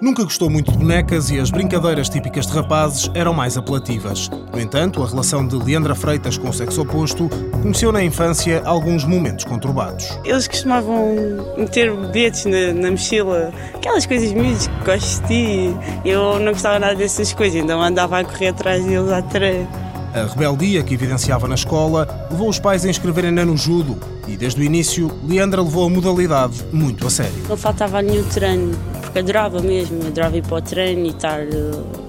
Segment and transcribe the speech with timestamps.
[0.00, 4.30] Nunca gostou muito de bonecas e as brincadeiras típicas de rapazes eram mais apelativas.
[4.50, 7.28] No entanto, a relação de Leandra Freitas com o sexo oposto
[7.60, 10.18] conheceu na infância alguns momentos conturbados.
[10.24, 11.14] Eles costumavam
[11.58, 15.76] meter dedos na, na mochila, aquelas coisas miúdas que gosto de ti.
[16.02, 19.68] Eu não gostava nada dessas coisas, então andava a correr atrás deles à tarefa.
[20.14, 24.62] A rebeldia que evidenciava na escola levou os pais a inscreverem-na no judo e, desde
[24.62, 27.44] o início, Leandra levou a modalidade muito a sério.
[27.48, 28.76] Não faltava-lhe o treino
[29.10, 31.40] porque adorava mesmo, adorava ir para o treino e estar,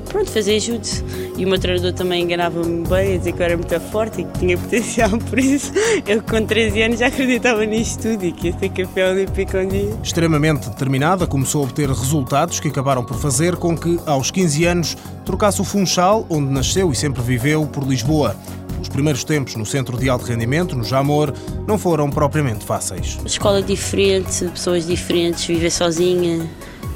[0.07, 0.87] pronto, fazer ajuda.
[1.35, 4.23] E o meu treinador também enganava-me bem, a dizer que eu era muito forte e
[4.25, 5.71] que tinha potencial, por isso
[6.07, 9.67] eu com 13 anos já acreditava nisto tudo e que ia ser campeão olímpico um
[9.67, 9.97] dia.
[10.03, 14.97] Extremamente determinada, começou a obter resultados que acabaram por fazer com que, aos 15 anos,
[15.25, 18.36] trocasse o Funchal, onde nasceu e sempre viveu, por Lisboa.
[18.80, 21.33] Os primeiros tempos no Centro de Alto Rendimento, no Jamor,
[21.67, 23.17] não foram propriamente fáceis.
[23.25, 26.47] Escola diferente, pessoas diferentes, viver sozinha,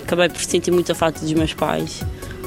[0.05, 2.03] acabei por sentir muita falta dos meus pais.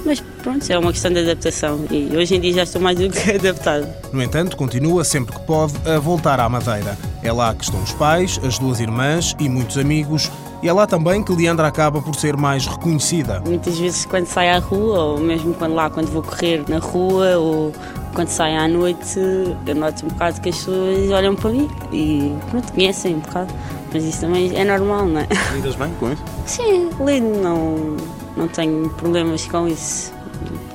[0.06, 3.10] Mas pronto, é uma questão de adaptação e hoje em dia já estou mais do
[3.10, 3.86] que adaptado.
[4.12, 6.96] No entanto, continua sempre que pode a voltar à Madeira.
[7.22, 10.30] É lá que estão os pais, as duas irmãs e muitos amigos.
[10.60, 13.40] E é lá também que Leandra acaba por ser mais reconhecida.
[13.46, 17.38] Muitas vezes quando saio à rua, ou mesmo quando lá quando vou correr na rua,
[17.38, 17.72] ou
[18.12, 19.20] quando saio à noite,
[19.66, 23.54] eu noto um bocado que as pessoas olham para mim e pronto, conhecem um bocado.
[23.92, 25.28] Mas isso também é normal, não é?
[25.54, 26.22] Lidas bem com isso?
[26.44, 27.96] Sim, lido, não,
[28.36, 30.12] não tenho problemas com isso.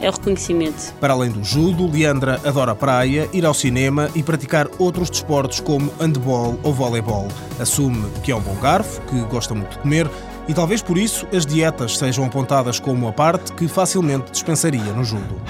[0.04, 0.94] É o reconhecimento.
[1.00, 5.94] Para além do judo, Leandra adora praia, ir ao cinema e praticar outros desportos como
[5.98, 7.30] handball ou voleibol.
[7.58, 10.09] Assume que é um bom garfo, que gosta muito de comer
[10.46, 15.06] e talvez por isso as dietas sejam apontadas como a parte que facilmente dispensaria no
[15.06, 15.41] judo.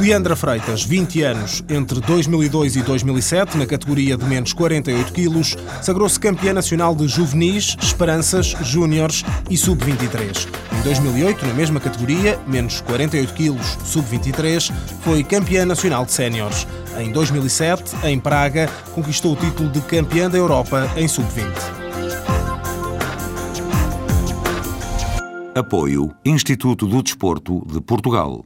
[0.00, 6.18] Leandra Freitas, 20 anos, entre 2002 e 2007, na categoria de menos 48 quilos, sagrou-se
[6.18, 10.48] campeã nacional de juvenis, esperanças, júniores e sub-23.
[10.78, 14.72] Em 2008, na mesma categoria, menos 48 quilos, sub-23,
[15.02, 16.66] foi campeã nacional de séniores.
[16.98, 21.46] Em 2007, em Praga, conquistou o título de campeã da Europa em sub-20.
[25.54, 28.44] Apoio Instituto do Desporto de Portugal.